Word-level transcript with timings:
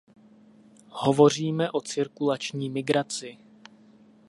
Hovoříme 0.89 1.71
o 1.71 1.81
cirkulační 1.81 2.69
migraci. 2.69 3.37